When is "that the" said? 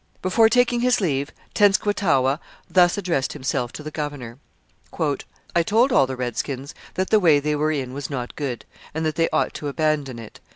6.95-7.19